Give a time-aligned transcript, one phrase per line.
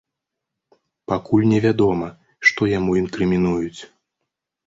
[1.11, 2.07] Пакуль невядома,
[2.51, 3.81] што яму інкрымінуюць.